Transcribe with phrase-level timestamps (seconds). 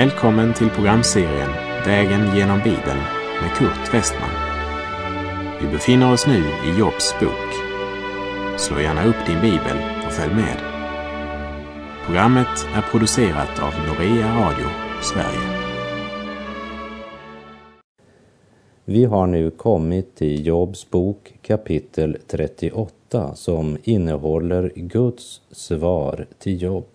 [0.00, 1.50] Välkommen till programserien
[1.86, 3.00] Vägen genom Bibeln
[3.40, 4.30] med Kurt Westman.
[5.60, 7.50] Vi befinner oss nu i Jobs bok.
[8.58, 9.76] Slå gärna upp din bibel
[10.06, 10.56] och följ med.
[12.06, 14.66] Programmet är producerat av Norea Radio
[15.02, 15.70] Sverige.
[18.84, 26.86] Vi har nu kommit till Jobs bok kapitel 38 som innehåller Guds svar till Job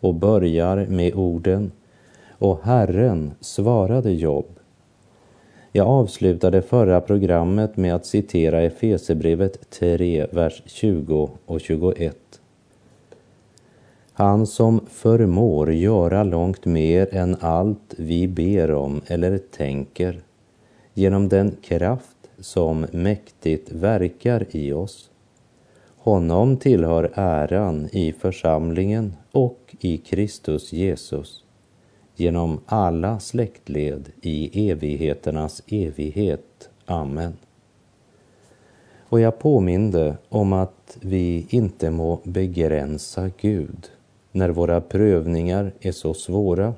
[0.00, 1.72] och börjar med orden
[2.44, 4.46] och Herren svarade Job.
[5.72, 12.16] Jag avslutade förra programmet med att citera Efesebrevet 3, vers 20 och 21.
[14.12, 20.22] Han som förmår göra långt mer än allt vi ber om eller tänker
[20.94, 25.10] genom den kraft som mäktigt verkar i oss.
[25.96, 31.43] Honom tillhör äran i församlingen och i Kristus Jesus
[32.16, 36.70] genom alla släktled i evigheternas evighet.
[36.86, 37.36] Amen.
[39.08, 43.90] Och jag påminde om att vi inte må begränsa Gud
[44.32, 46.74] när våra prövningar är så svåra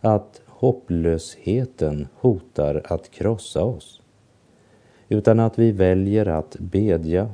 [0.00, 4.00] att hopplösheten hotar att krossa oss,
[5.08, 7.30] utan att vi väljer att bedja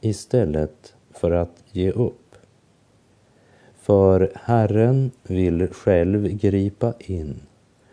[0.00, 2.27] istället för att ge upp.
[3.88, 7.40] För Herren vill själv gripa in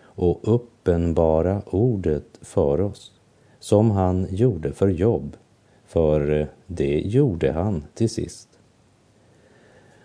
[0.04, 3.12] och uppenbara ordet för oss,
[3.60, 5.38] som han gjorde för Jobb,
[5.86, 8.50] för det gjorde han till sist.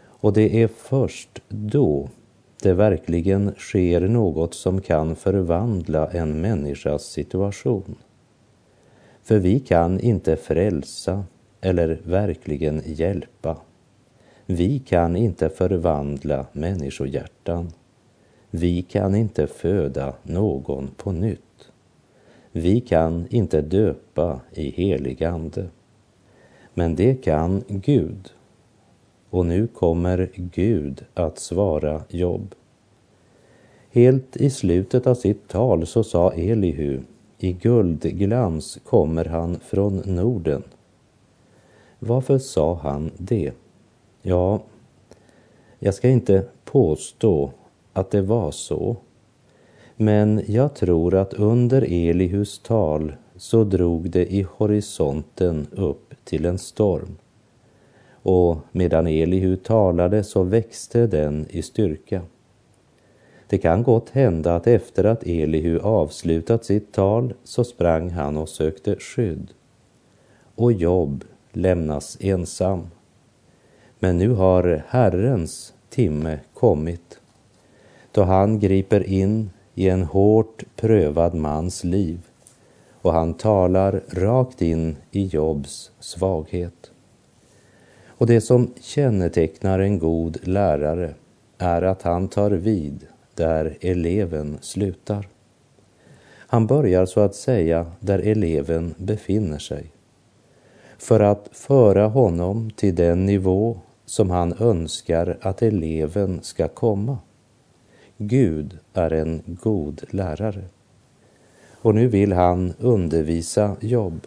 [0.02, 2.08] Och det är först då
[2.62, 7.96] det verkligen sker något som kan förvandla en människas situation.
[9.22, 11.24] För vi kan inte frälsa
[11.60, 13.56] eller verkligen hjälpa.
[14.52, 17.72] Vi kan inte förvandla människohjärtan.
[18.50, 21.70] Vi kan inte föda någon på nytt.
[22.52, 25.66] Vi kan inte döpa i helig ande.
[26.74, 28.32] Men det kan Gud.
[29.30, 32.54] Och nu kommer Gud att svara Jobb.
[33.90, 37.00] Helt i slutet av sitt tal så sa Elihu,
[37.38, 40.62] i guldglans kommer han från Norden.
[41.98, 43.52] Varför sa han det?
[44.22, 44.62] Ja,
[45.78, 47.50] jag ska inte påstå
[47.92, 48.96] att det var så.
[49.96, 56.58] Men jag tror att under Elihus tal så drog det i horisonten upp till en
[56.58, 57.16] storm.
[58.22, 62.22] Och medan Elihu talade så växte den i styrka.
[63.46, 68.48] Det kan gott hända att efter att Elihu avslutat sitt tal så sprang han och
[68.48, 69.50] sökte skydd.
[70.54, 72.86] Och Jobb lämnas ensam.
[74.02, 77.20] Men nu har Herrens timme kommit
[78.12, 82.18] då han griper in i en hårt prövad mans liv
[83.02, 86.90] och han talar rakt in i Jobs svaghet.
[88.06, 91.14] Och det som kännetecknar en god lärare
[91.58, 95.28] är att han tar vid där eleven slutar.
[96.36, 99.90] Han börjar så att säga där eleven befinner sig
[100.98, 103.78] för att föra honom till den nivå
[104.10, 107.18] som han önskar att eleven ska komma.
[108.16, 110.64] Gud är en god lärare.
[111.82, 114.26] Och nu vill han undervisa Jobb.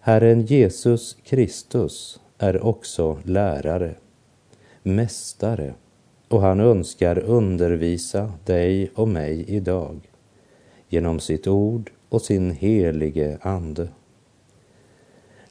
[0.00, 3.94] Herren Jesus Kristus är också lärare,
[4.82, 5.74] mästare
[6.28, 10.00] och han önskar undervisa dig och mig idag
[10.88, 13.88] genom sitt ord och sin helige Ande.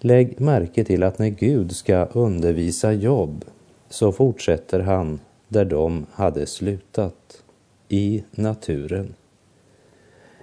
[0.06, 3.46] Lägg märke till att när Gud ska undervisa Jobb
[3.90, 7.44] så fortsätter han där de hade slutat,
[7.90, 9.14] i naturen.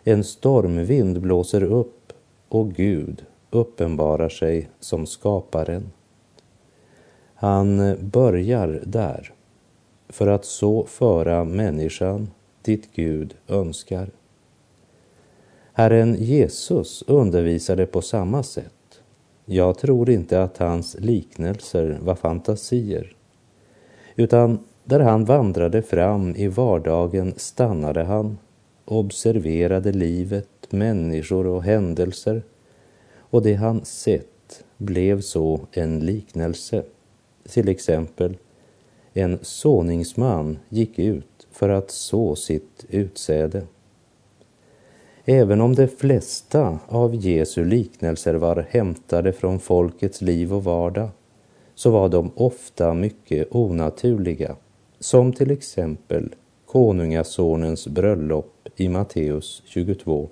[0.04, 2.12] En stormvind blåser upp
[2.48, 5.90] och Gud uppenbarar sig som skaparen.
[7.34, 9.32] Han börjar där
[10.08, 12.30] för att så föra människan
[12.62, 14.10] dit Gud önskar.
[15.72, 18.72] Herren Jesus undervisade på samma sätt
[19.52, 23.16] jag tror inte att hans liknelser var fantasier,
[24.16, 28.38] utan där han vandrade fram i vardagen stannade han,
[28.84, 32.42] observerade livet, människor och händelser
[33.16, 36.82] och det han sett blev så en liknelse.
[37.48, 38.36] Till exempel,
[39.12, 43.62] en såningsman gick ut för att så sitt utsäde.
[45.32, 51.08] Även om de flesta av Jesu liknelser var hämtade från folkets liv och vardag
[51.74, 54.56] så var de ofta mycket onaturliga,
[55.00, 56.34] som till exempel
[56.66, 60.28] konungasonens bröllop i Matteus 22.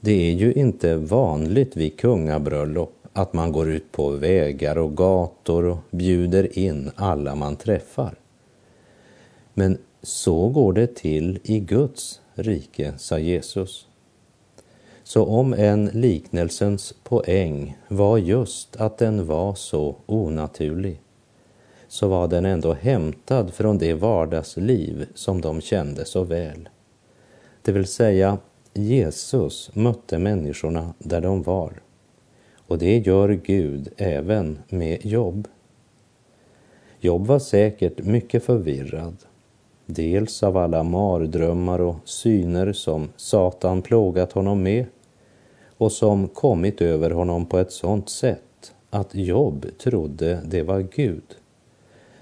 [0.00, 5.64] Det är ju inte vanligt vid kungabröllop att man går ut på vägar och gator
[5.64, 8.14] och bjuder in alla man träffar.
[9.54, 13.88] Men så går det till i Guds rike, sa Jesus.
[15.02, 21.00] Så om en liknelsens poäng var just att den var så onaturlig,
[21.88, 26.68] så var den ändå hämtad från det vardagsliv som de kände så väl.
[27.62, 28.38] Det vill säga,
[28.72, 31.82] Jesus mötte människorna där de var.
[32.66, 35.48] Och det gör Gud även med Jobb.
[37.00, 39.16] Jobb var säkert mycket förvirrad.
[39.86, 44.86] Dels av alla mardrömmar och syner som Satan plågat honom med
[45.76, 51.36] och som kommit över honom på ett sådant sätt att Job trodde det var Gud.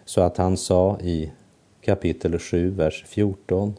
[0.05, 1.33] Så att han sa i
[1.81, 3.75] kapitel 7, vers 14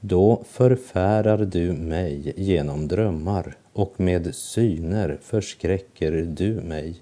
[0.00, 6.96] då förfärar du mig genom drömmar och med syner förskräcker du mig.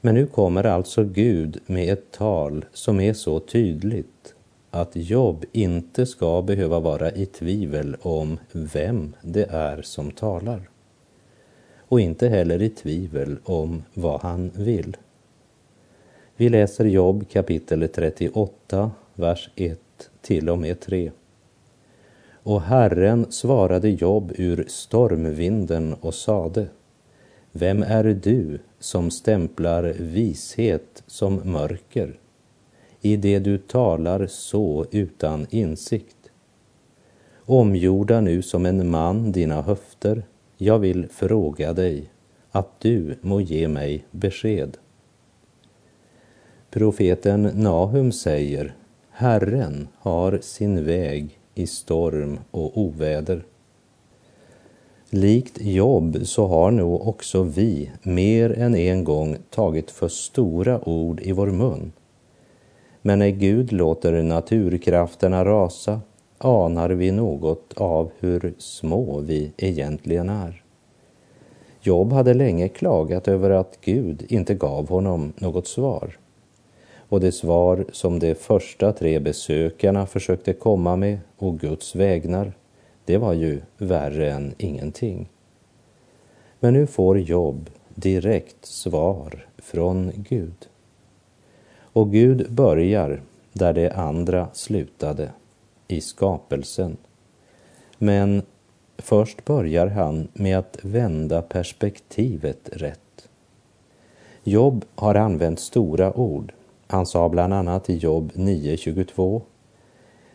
[0.00, 4.34] Men nu kommer alltså Gud med ett tal som är så tydligt
[4.70, 10.70] att Job inte ska behöva vara i tvivel om vem det är som talar.
[11.78, 14.96] Och inte heller i tvivel om vad han vill.
[16.36, 19.80] Vi läser Job, kapitel 38, vers 1
[20.20, 21.10] till och med 3.
[22.42, 26.66] Och Herren svarade Job ur stormvinden och sade
[27.52, 32.18] Vem är du som stämplar vishet som mörker
[33.00, 36.16] i det du talar så utan insikt?
[37.44, 40.22] Omgjorda nu som en man dina höfter,
[40.56, 42.10] jag vill fråga dig
[42.50, 44.76] att du må ge mig besked.
[46.70, 48.74] Profeten Nahum säger
[49.10, 53.44] Herren har sin väg i storm och oväder.
[55.10, 61.20] Likt Jobb så har nog också vi mer än en gång tagit för stora ord
[61.20, 61.92] i vår mun.
[63.02, 66.00] Men när Gud låter naturkrafterna rasa
[66.38, 70.62] anar vi något av hur små vi egentligen är.
[71.82, 76.18] Job hade länge klagat över att Gud inte gav honom något svar
[77.10, 82.52] och det svar som de första tre besökarna försökte komma med och Guds vägnar,
[83.04, 85.28] det var ju värre än ingenting.
[86.60, 90.69] Men nu får Job direkt svar från Gud.
[91.92, 93.20] Och Gud börjar
[93.52, 95.30] där det andra slutade,
[95.88, 96.96] i skapelsen.
[97.98, 98.42] Men
[98.98, 103.28] först börjar han med att vända perspektivet rätt.
[104.42, 106.52] Jobb har använt stora ord
[106.90, 109.40] han sa bland annat i Jobb 9.22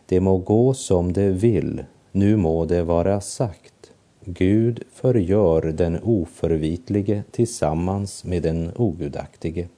[0.06, 3.92] Det må gå som det vill, nu må det vara sagt.
[4.24, 9.68] Gud förgör den oförvitlige tillsammans med den ogudaktige.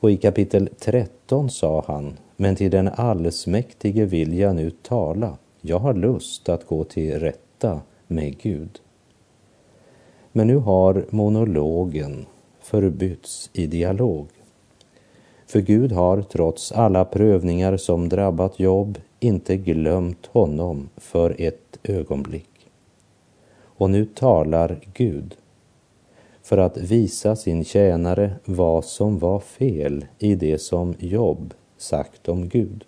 [0.00, 5.38] Och i kapitel 13 sa han, men till den allsmäktige vill jag nu tala.
[5.60, 8.80] Jag har lust att gå till rätta med Gud.
[10.32, 12.26] Men nu har monologen
[12.60, 14.26] förbytts i dialog.
[15.46, 22.68] För Gud har trots alla prövningar som drabbat Jobb inte glömt honom för ett ögonblick.
[23.62, 25.34] Och nu talar Gud
[26.46, 32.48] för att visa sin tjänare vad som var fel i det som Jobb sagt om
[32.48, 32.84] Gud.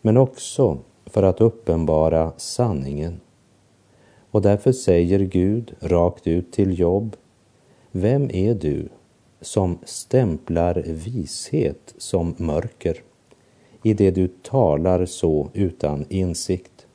[0.00, 3.20] Men också för att uppenbara sanningen.
[4.30, 7.16] Och därför säger Gud rakt ut till Jobb,
[7.90, 8.88] Vem är du
[9.40, 12.96] som stämplar vishet som mörker
[13.82, 16.86] i det du talar så utan insikt?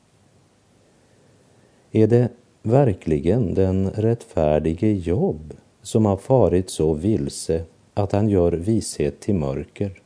[1.92, 2.28] Är det
[2.66, 10.00] verkligen den rättfärdige Jobb som har farit så vilse att han gör vishet till mörker?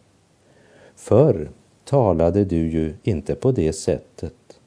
[0.97, 1.51] Förr
[1.85, 4.61] talade du ju inte på det sättet.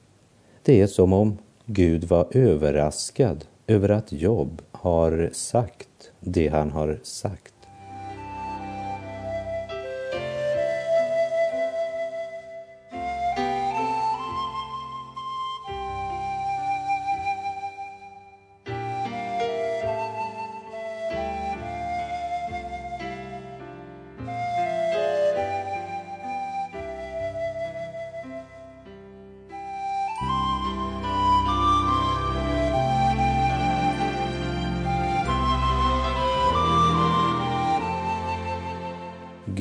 [0.62, 6.98] Det är som om Gud var överraskad över att Jobb har sagt det han har
[7.02, 7.51] sagt.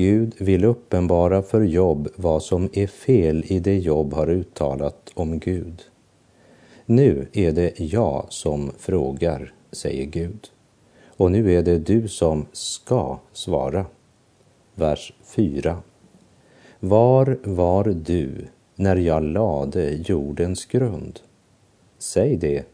[0.02, 5.40] Gud vill uppenbara för Jobb vad som är fel i det Jobb har uttalat om
[5.40, 5.82] Gud.
[6.86, 10.48] Nu är det jag som frågar, säger Gud.
[11.18, 13.86] Och nu är det du som ska svara.
[14.76, 15.78] Vers 4.
[16.80, 21.20] Var var du när jag lade jordens grund?
[22.00, 22.66] Säg det,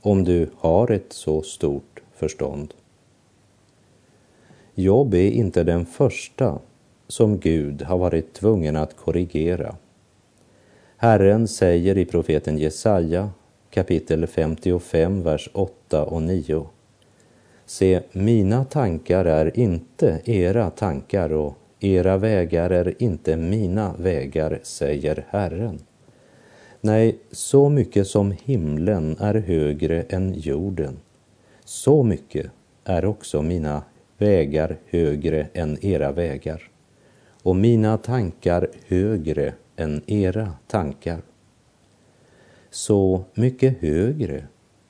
[0.00, 2.74] om du har ett så stort förstånd.
[4.74, 6.58] Jobb är inte den första
[7.08, 9.76] som Gud har varit tvungen att korrigera.
[10.96, 13.30] Herren säger i profeten Jesaja
[13.70, 16.66] kapitel 55, vers 8 och 9.
[17.66, 25.26] Se, mina tankar är inte era tankar och era vägar är inte mina vägar, säger
[25.28, 25.78] Herren.
[26.80, 30.98] Nej, så mycket som himlen är högre än jorden,
[31.64, 32.46] så mycket
[32.84, 33.82] är också mina
[34.22, 36.62] vägar högre än era vägar
[37.42, 41.22] och mina tankar högre än era tankar.
[42.70, 44.46] Så mycket högre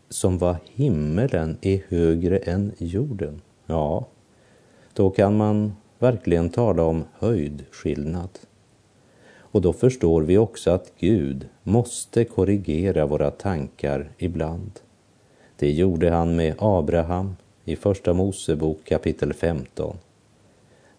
[0.09, 3.41] som vad himmelen är högre än jorden.
[3.67, 4.07] Ja,
[4.95, 8.39] då kan man verkligen tala om höjdskillnad.
[9.35, 14.81] Och då förstår vi också att Gud måste korrigera våra tankar ibland.
[15.57, 19.97] Det gjorde han med Abraham i Första Mosebok kapitel 15.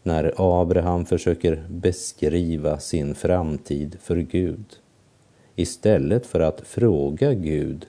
[0.04, 4.66] När Abraham försöker beskriva sin framtid för Gud
[5.56, 7.88] istället för att fråga Gud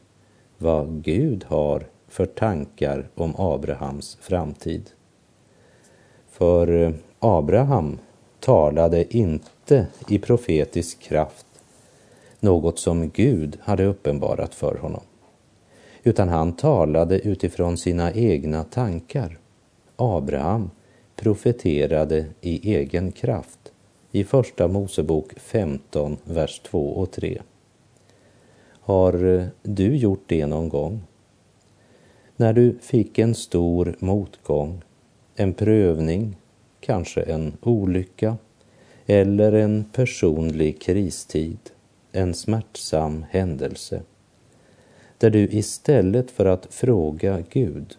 [0.58, 4.90] vad Gud har för tankar om Abrahams framtid.
[6.30, 7.98] För Abraham
[8.40, 11.46] talade inte i profetisk kraft
[12.40, 15.02] något som Gud hade uppenbarat för honom
[16.04, 19.38] utan han talade utifrån sina egna tankar.
[19.96, 20.70] Abraham
[21.16, 23.72] profeterade i egen kraft
[24.10, 27.42] i Första Mosebok 15, vers 2 och 3.
[28.80, 31.02] Har du gjort det någon gång?
[32.36, 34.82] När du fick en stor motgång,
[35.36, 36.36] en prövning,
[36.80, 38.36] kanske en olycka
[39.06, 41.58] eller en personlig kristid,
[42.12, 44.02] en smärtsam händelse
[45.24, 47.96] där du istället för att fråga Gud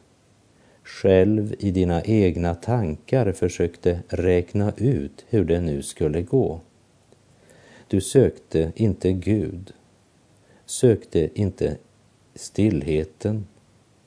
[0.84, 6.60] själv i dina egna tankar försökte räkna ut hur det nu skulle gå.
[7.88, 9.74] Du sökte inte Gud,
[10.65, 11.77] sökte inte
[12.36, 13.46] stillheten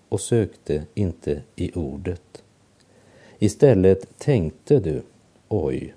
[0.08, 2.42] och sökte inte i ordet.
[3.38, 5.02] Istället tänkte du,
[5.48, 5.94] oj,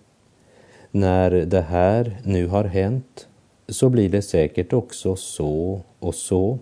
[0.92, 3.28] när det här nu har hänt
[3.68, 6.60] så blir det säkert också så och så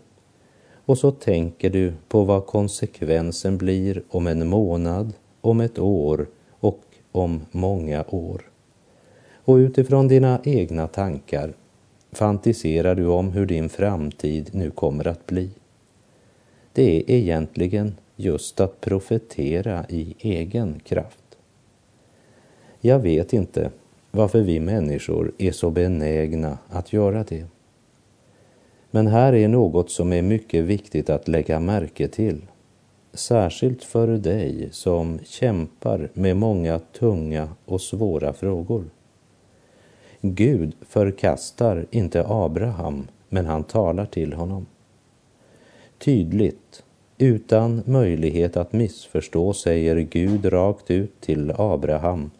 [0.90, 6.28] och så tänker du på vad konsekvensen blir om en månad, om ett år
[6.60, 6.82] och
[7.12, 8.42] om många år.
[9.34, 11.54] Och utifrån dina egna tankar
[12.12, 15.50] fantiserar du om hur din framtid nu kommer att bli.
[16.74, 21.38] Det är egentligen just att profetera i egen kraft.
[22.82, 23.72] Jag vet inte
[24.12, 27.46] varför vi människor är så benägna att göra det.
[28.92, 32.42] Men här är något som är mycket viktigt att lägga märke till.
[33.14, 38.90] Särskilt för dig som kämpar med många tunga och svåra frågor.
[40.22, 44.66] Gud förkastar inte Abraham, men han talar till honom.
[45.98, 46.84] Tydligt,
[47.18, 52.32] utan möjlighet att missförstå, säger Gud rakt ut till Abraham.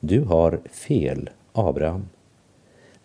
[0.00, 2.08] Du har fel, Abraham.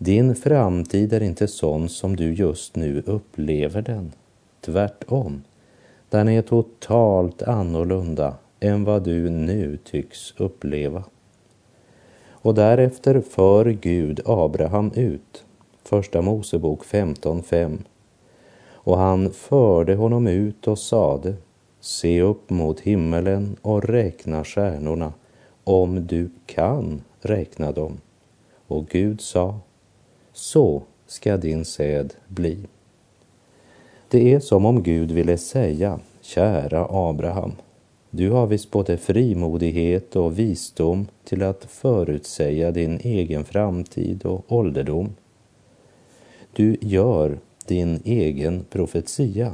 [0.03, 4.11] Din framtid är inte sån som du just nu upplever den.
[4.61, 5.43] Tvärtom.
[6.09, 11.03] Den är totalt annorlunda än vad du nu tycks uppleva.
[12.29, 15.45] Och därefter för Gud Abraham ut.
[15.83, 17.77] Första Mosebok 15.5.
[18.71, 21.35] Och han förde honom ut och sade,
[21.79, 25.13] se upp mot himmelen och räkna stjärnorna,
[25.63, 27.97] om du kan räkna dem.
[28.67, 29.59] Och Gud sa,
[30.33, 32.57] så ska din säd bli.
[34.07, 37.51] Det är som om Gud ville säga, kära Abraham,
[38.15, 45.15] du har visst både frimodighet och visdom till att förutsäga din egen framtid och ålderdom.
[46.53, 49.53] Du gör din egen profetia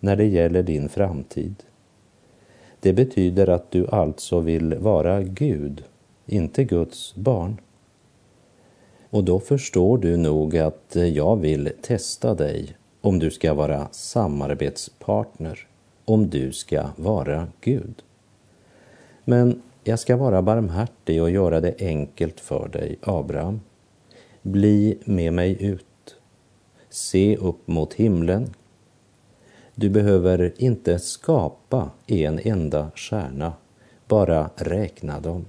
[0.00, 1.54] när det gäller din framtid.
[2.80, 5.84] Det betyder att du alltså vill vara Gud,
[6.26, 7.56] inte Guds barn.
[9.10, 13.88] Och då förstår du nog att eh, jag vill testa dig om du ska vara
[13.90, 15.66] samarbetspartner,
[16.04, 18.02] om du ska vara Gud.
[19.24, 23.60] Men jag ska vara barmhärtig och göra det enkelt för dig, Abraham.
[24.42, 26.16] Bli med mig ut.
[26.88, 28.54] Se upp mot himlen.
[29.74, 33.52] Du behöver inte skapa en enda stjärna,
[34.08, 35.44] bara räkna dem.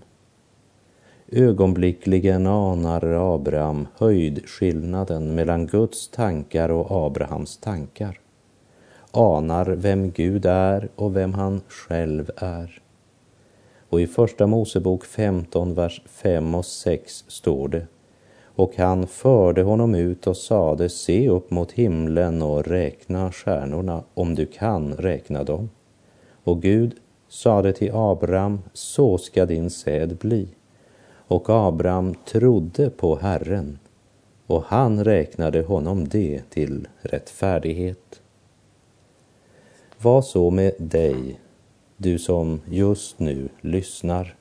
[1.34, 8.20] Ögonblickligen anar Abraham höjdskillnaden mellan Guds tankar och Abrahams tankar.
[9.12, 12.82] Anar vem Gud är och vem han själv är.
[13.90, 17.88] Och i Första Mosebok 15, vers 5 och 6 står det
[18.56, 24.36] och han förde honom ut och sade, se upp mot himlen och räkna stjärnorna, om
[24.36, 25.70] du kan räkna dem.
[26.44, 26.94] Och Gud
[27.30, 30.48] sade till Abraham, så ska din säd bli.
[31.32, 33.80] Och Abraham trodde på Herren,
[34.48, 38.22] och han räknade honom det till rättfärdighet.
[40.02, 41.40] Vad så med dig,
[41.98, 44.36] du som just nu lyssnar?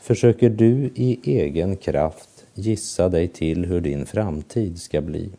[0.00, 5.30] Försöker du i egen kraft gissa dig till hur din framtid ska bli?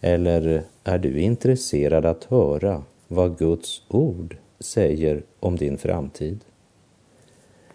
[0.00, 6.44] Eller är du intresserad att höra vad Guds ord säger om din framtid?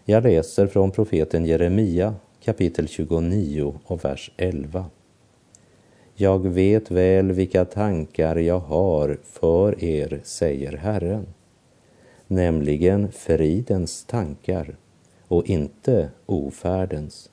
[0.09, 4.85] Jag läser från profeten Jeremia kapitel 29 och vers 11.
[6.15, 11.25] Jag vet väl vilka tankar jag har för er, säger Herren,
[12.27, 14.75] nämligen fridens tankar
[15.27, 17.29] och inte ofärdens,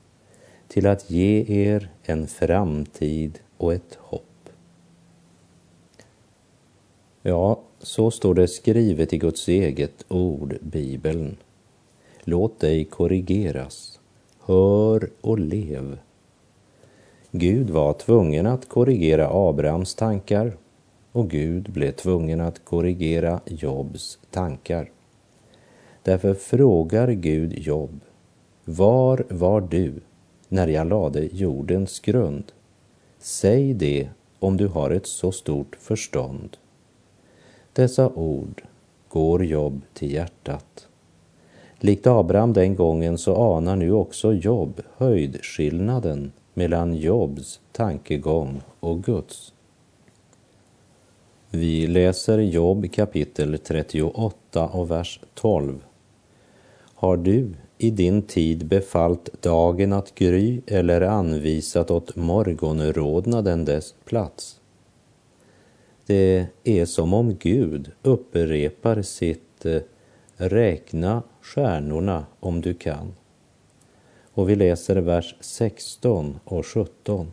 [0.67, 4.49] till att ge er en framtid och ett hopp.
[7.21, 11.37] Ja, så står det skrivet i Guds eget ord, Bibeln.
[12.29, 13.99] Låt dig korrigeras.
[14.39, 15.97] Hör och lev.
[17.31, 20.57] Gud var tvungen att korrigera Abrahams tankar
[21.11, 24.91] och Gud blev tvungen att korrigera Jobs tankar.
[26.03, 27.99] Därför frågar Gud Job,
[28.65, 29.93] var var du
[30.49, 32.51] när jag lade jordens grund?
[33.19, 34.09] Säg det
[34.39, 36.57] om du har ett så stort förstånd.
[37.73, 38.63] Dessa ord
[39.09, 40.87] går Job till hjärtat.
[41.79, 49.53] Likt Abraham den gången så anar nu också Jobb höjdskillnaden mellan Jobs tankegång och Guds.
[51.49, 55.83] Vi läser Jobb kapitel 38 och vers 12.
[56.79, 64.59] Har du i din tid befallt dagen att gry eller anvisat åt morgonrodnaden dess plats?
[66.05, 69.81] Det är som om Gud upprepar sitt eh,
[70.37, 73.13] räkna stjärnorna om du kan.
[74.33, 77.31] Och vi läser vers 16 och 17.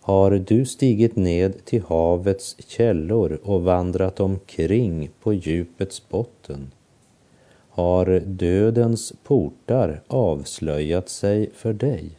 [0.00, 6.70] Har du stigit ned till havets källor och vandrat omkring på djupets botten?
[7.68, 12.10] Har dödens portar avslöjat sig för dig?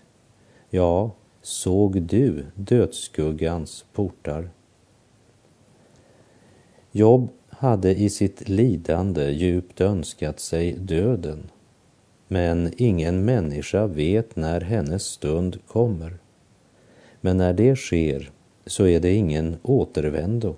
[0.69, 4.49] Ja, såg du dödsskuggans portar?
[6.91, 11.49] Jobb hade i sitt lidande djupt önskat sig döden.
[12.27, 16.17] Men ingen människa vet när hennes stund kommer.
[17.21, 18.31] Men när det sker
[18.65, 20.55] så är det ingen återvändo.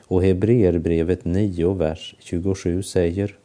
[0.00, 3.38] Och Hebreerbrevet 9, vers 27 säger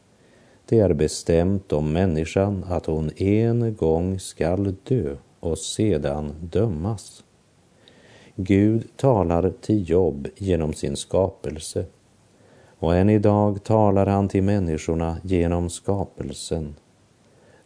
[0.65, 7.23] Det är bestämt om människan att hon en gång skall dö och sedan dömas.
[8.35, 11.85] Gud talar till Jobb genom sin skapelse
[12.81, 16.75] och än idag talar han till människorna genom skapelsen.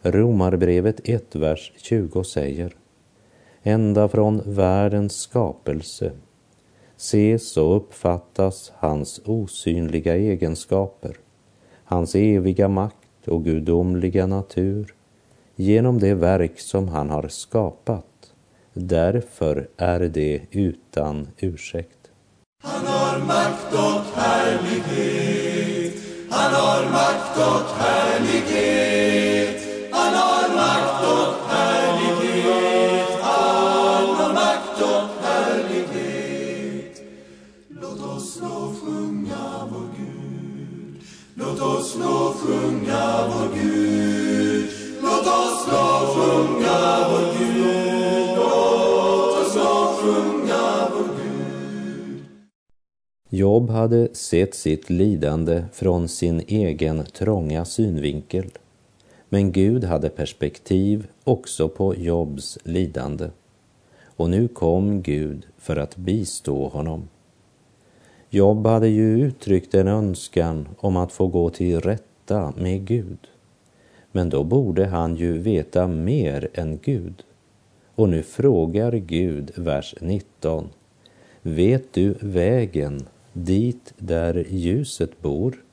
[0.02, 2.76] Romarbrevet 1, vers 20 säger
[3.62, 6.12] Ända från världens skapelse
[6.96, 11.16] ses och uppfattas hans osynliga egenskaper,
[11.84, 14.94] hans eviga makt och gudomliga natur
[15.54, 18.32] genom det verk som han har skapat.
[18.72, 22.10] Därför är det utan ursäkt.
[22.62, 24.75] Han har makt och härlighet.
[26.96, 27.85] Han har
[53.86, 58.50] hade sett sitt lidande från sin egen trånga synvinkel.
[59.28, 63.28] Men Gud hade perspektiv också på Jobs lidande.
[64.04, 67.08] Och nu kom Gud för att bistå honom.
[68.30, 73.18] Job hade ju uttryckt en önskan om att få gå till rätta med Gud.
[74.12, 77.22] Men då borde han ju veta mer än Gud.
[77.94, 80.68] Och nu frågar Gud, vers 19.
[81.42, 85.64] Vet du vägen dit där ljuset bor?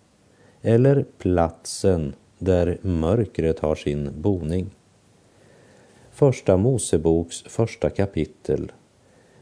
[0.61, 4.69] Eller platsen där mörkret har sin boning?
[6.11, 8.71] Första Moseboks första kapitel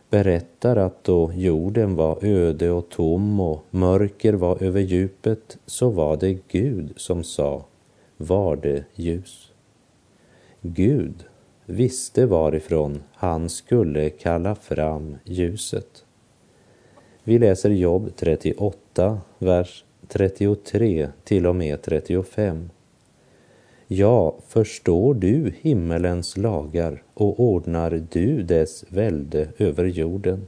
[0.10, 6.18] berättar att då jorden var öde och tom och mörker var över djupet så var
[6.18, 7.66] det Gud som sa
[8.18, 9.52] var det ljus.
[10.62, 11.26] Gud
[11.66, 16.06] visste varifrån han skulle kalla fram ljuset.
[17.24, 22.70] Vi läser Jobb 38, vers 33 till och med 35.
[23.88, 30.48] Ja, förstår du himmelens lagar och ordnar du dess välde över jorden?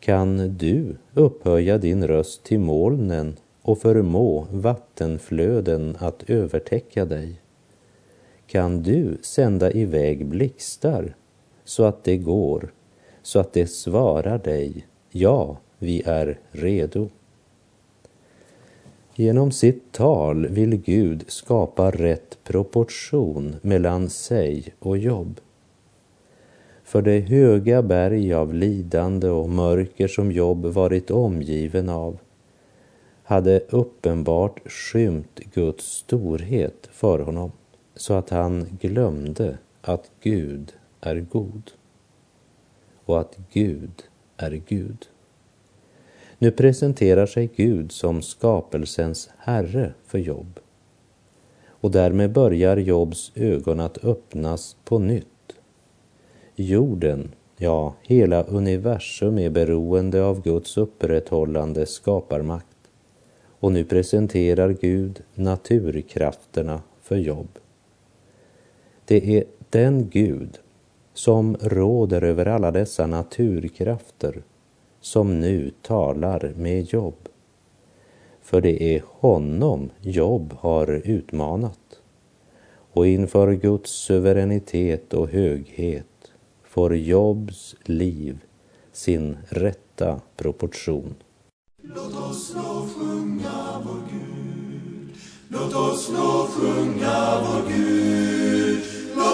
[0.00, 7.40] Kan du upphöja din röst till molnen och förmå vattenflöden att övertäcka dig?
[8.46, 11.14] Kan du sända iväg blixtar
[11.64, 12.72] så att det går,
[13.22, 14.86] så att det svarar dig,
[15.18, 17.08] ja, vi är redo.
[19.14, 25.40] Genom sitt tal vill Gud skapa rätt proportion mellan sig och jobb.
[26.84, 32.18] För det höga berg av lidande och mörker som Jobb varit omgiven av
[33.22, 37.52] hade uppenbart skymt Guds storhet för honom
[37.96, 41.70] så att han glömde att Gud är god
[43.04, 44.02] och att Gud
[44.36, 45.08] är Gud.
[46.38, 50.60] Nu presenterar sig Gud som skapelsens herre för Jobb.
[51.66, 55.26] Och därmed börjar Jobs ögon att öppnas på nytt.
[56.54, 62.76] Jorden, ja, hela universum är beroende av Guds upprätthållande skaparmakt.
[63.60, 67.58] Och nu presenterar Gud naturkrafterna för Jobb.
[69.04, 70.58] Det är den Gud
[71.16, 74.42] som råder över alla dessa naturkrafter
[75.00, 77.28] som nu talar med Jobb.
[78.42, 82.00] För det är honom Jobb har utmanat.
[82.92, 86.32] Och inför Guds suveränitet och höghet
[86.64, 88.38] får Jobs liv
[88.92, 91.14] sin rätta proportion.
[91.82, 95.16] Låt oss lovsjunga sjunga vår Gud.
[95.48, 98.26] Låt oss lovsjunga sjunga vår Gud.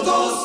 [0.05, 0.43] Låt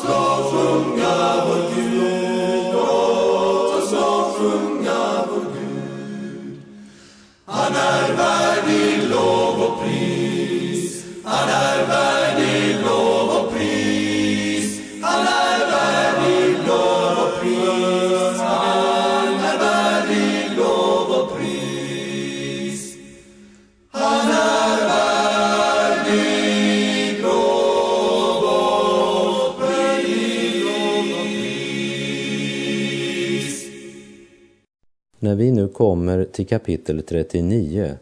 [35.89, 37.97] kommer till kapitel 39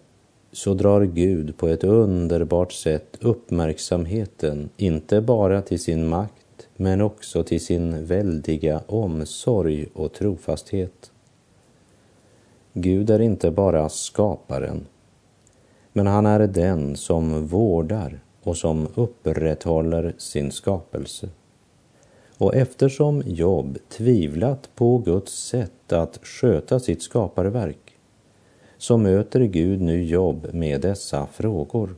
[0.52, 7.44] så drar Gud på ett underbart sätt uppmärksamheten inte bara till sin makt men också
[7.44, 11.12] till sin väldiga omsorg och trofasthet.
[12.74, 14.86] Gud är inte bara skaparen,
[15.94, 21.30] men han är den som vårdar och som upprätthåller sin skapelse.
[22.38, 27.98] Och eftersom Job tvivlat på Guds sätt att sköta sitt skaparverk
[28.78, 31.96] så möter Gud nu Job med dessa frågor.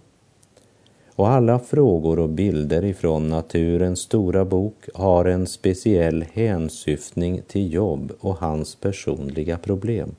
[1.15, 8.11] Och alla frågor och bilder ifrån naturens stora bok har en speciell hänsyftning till Job
[8.19, 10.15] och hans personliga problem.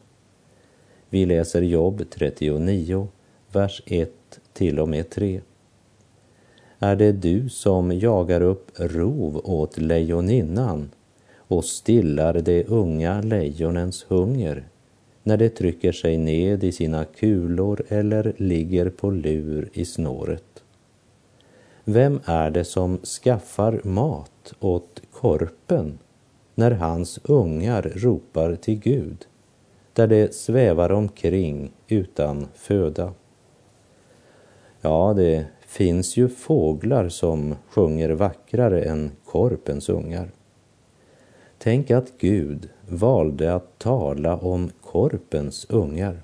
[1.08, 3.08] Vi läser Job 39,
[3.52, 4.10] vers 1
[4.52, 5.40] till och med 3.
[6.82, 10.90] Är det du som jagar upp rov åt lejoninnan
[11.36, 14.68] och stillar de unga lejonens hunger
[15.22, 20.62] när de trycker sig ned i sina kulor eller ligger på lur i snåret?
[21.84, 25.98] Vem är det som skaffar mat åt korpen
[26.54, 29.26] när hans ungar ropar till Gud,
[29.92, 33.12] där de svävar omkring utan föda?
[34.80, 40.30] Ja, det finns ju fåglar som sjunger vackrare än korpens ungar.
[41.58, 46.22] Tänk att Gud valde att tala om korpens ungar.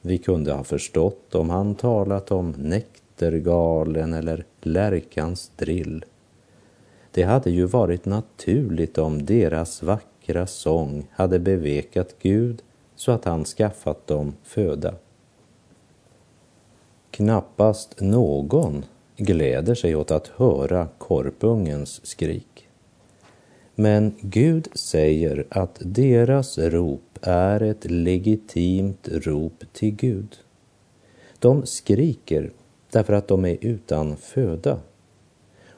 [0.00, 6.04] Vi kunde ha förstått om han talat om näktergalen eller lärkans drill.
[7.10, 12.62] Det hade ju varit naturligt om deras vackra sång hade bevekat Gud
[12.96, 14.94] så att han skaffat dem föda.
[17.10, 18.84] Knappast någon
[19.16, 22.68] gläder sig åt att höra korpungens skrik.
[23.74, 30.36] Men Gud säger att deras rop är ett legitimt rop till Gud.
[31.38, 32.50] De skriker
[32.90, 34.78] därför att de är utan föda.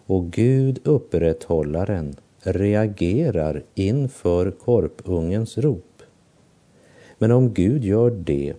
[0.07, 6.03] Och Gud, upprätthållaren, reagerar inför korpungens rop.
[7.19, 8.55] Men om Gud gör det,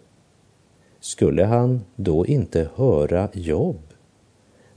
[1.03, 3.81] skulle han då inte höra Jobb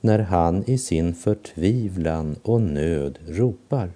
[0.01, 3.91] när han i sin förtvivlan och nöd ropar?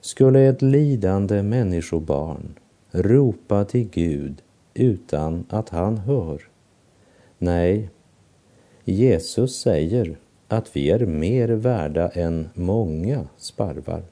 [0.00, 2.58] Skulle ett lidande människobarn
[2.90, 4.42] ropa till Gud
[4.74, 6.42] utan att han hör?
[7.38, 7.90] Nej,
[8.84, 14.02] Jesus säger att vi är mer värda än många sparvar.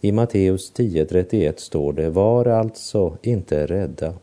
[0.00, 4.14] I Matteus 10.31 står det, var alltså inte rädda.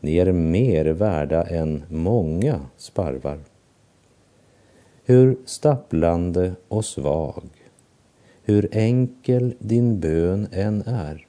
[0.00, 3.38] Ni är mer värda än många sparvar.
[5.04, 7.44] Hur stapplande och svag,
[8.42, 11.26] hur enkel din bön än är,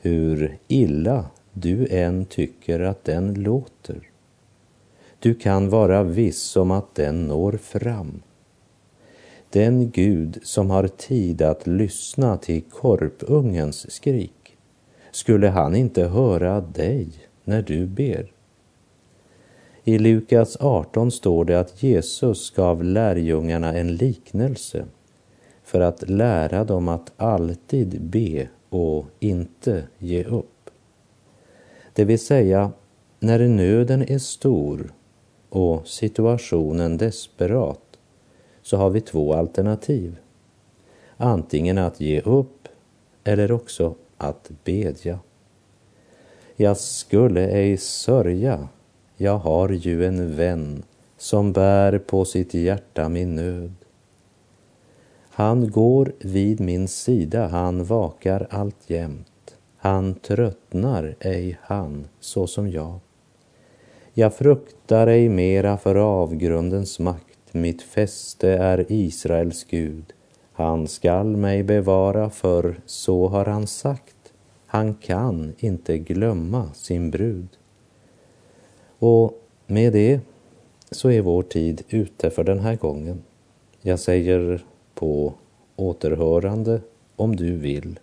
[0.00, 4.10] hur illa du än tycker att den låter,
[5.18, 8.22] du kan vara viss om att den når fram.
[9.50, 14.56] Den Gud som har tid att lyssna till korpungens skrik,
[15.10, 17.08] skulle han inte höra dig
[17.44, 18.32] när du ber?
[19.84, 24.84] I Lukas 18 står det att Jesus gav lärjungarna en liknelse
[25.64, 30.70] för att lära dem att alltid be och inte ge upp.
[31.92, 32.72] Det vill säga,
[33.20, 34.92] när nöden är stor
[35.48, 37.98] och situationen desperat
[38.62, 40.16] så har vi två alternativ.
[41.16, 42.68] Antingen att ge upp
[43.24, 45.18] eller också att bedja.
[46.56, 48.68] Jag skulle ej sörja,
[49.16, 50.82] jag har ju en vän
[51.16, 53.74] som bär på sitt hjärta min nöd.
[55.30, 59.56] Han går vid min sida, han vakar alltjämt.
[59.76, 62.98] Han tröttnar ej han så som jag.
[64.12, 70.12] Jag fruktar ej mera för avgrundens makt, mitt fäste är Israels Gud.
[70.52, 74.13] Han skall mig bevara, för så har han sagt.
[74.74, 77.48] Han kan inte glömma sin brud.
[78.98, 80.20] Och med det
[80.90, 83.22] så är vår tid ute för den här gången.
[83.80, 85.34] Jag säger på
[85.76, 86.80] återhörande
[87.16, 88.00] om du vill.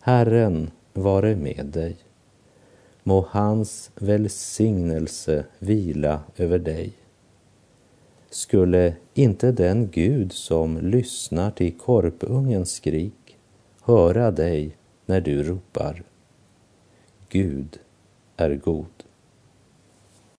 [0.00, 1.96] Herren vare med dig.
[3.02, 6.92] Må hans välsignelse vila över dig.
[8.30, 13.36] Skulle inte den Gud som lyssnar till korpungens skrik
[13.80, 14.75] höra dig
[15.06, 16.02] när du ropar?
[17.28, 17.78] Gud
[18.36, 18.95] är god.